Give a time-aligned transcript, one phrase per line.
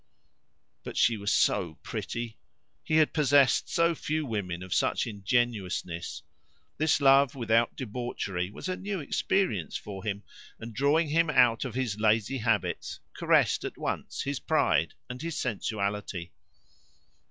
[0.83, 2.39] But she was so pretty.
[2.83, 6.23] He had possessed so few women of such ingenuousness.
[6.79, 10.23] This love without debauchery was a new experience for him,
[10.59, 15.37] and, drawing him out of his lazy habits, caressed at once his pride and his
[15.37, 16.31] sensuality.